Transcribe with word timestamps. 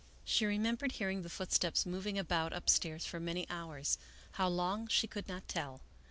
She 0.25 0.47
remembered 0.47 0.93
hearing 0.93 1.21
the 1.21 1.29
footsteps 1.29 1.85
mov 1.85 2.07
ing 2.07 2.17
about 2.17 2.53
upstairs 2.53 3.05
for 3.05 3.19
many 3.19 3.47
hours, 3.51 3.99
how 4.31 4.47
long 4.47 4.87
she 4.87 5.05
could 5.05 5.27
not 5.27 5.47
tell. 5.47 5.81